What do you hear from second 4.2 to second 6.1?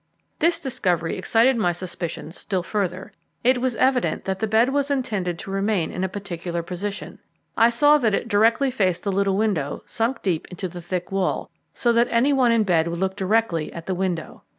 that the bed was intended to remain in a